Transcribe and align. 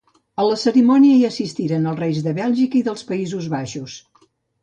A 0.43 0.43
la 0.45 0.53
cerimònia 0.59 1.17
hi 1.17 1.25
assistiren 1.27 1.85
els 1.91 2.01
reis 2.03 2.23
de 2.29 2.33
Bèlgica 2.39 2.79
i 2.79 2.83
dels 2.87 3.05
Països 3.11 3.51
Baixos. 3.57 3.99